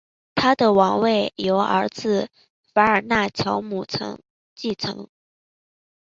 [0.33, 2.27] 他的王位由儿子
[2.73, 3.85] 法尔纳乔姆
[4.55, 5.07] 继承。